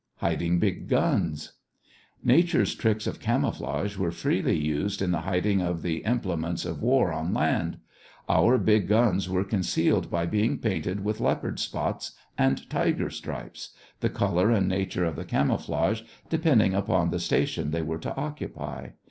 [0.15, 1.51] HIDING BIG GUNS
[2.23, 7.13] Nature's tricks of camouflage were freely used in the hiding of the implements of war
[7.13, 7.77] on land.
[8.27, 14.09] Our big guns were concealed by being painted with leopard spots and tiger stripes, the
[14.09, 18.87] color and nature of the camouflage depending upon the station they were to occupy.